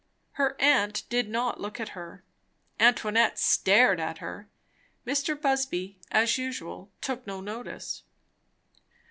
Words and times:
Her 0.31 0.59
aunt 0.59 1.03
did 1.09 1.29
not 1.29 1.61
look 1.61 1.79
at 1.79 1.89
her. 1.89 2.23
Antoinette 2.79 3.37
stared 3.37 3.99
at 3.99 4.17
her. 4.17 4.49
Mr. 5.05 5.39
Busby, 5.39 5.99
as 6.11 6.39
usual, 6.39 6.91
took 7.01 7.27
no 7.27 7.39
notice. 7.39 8.01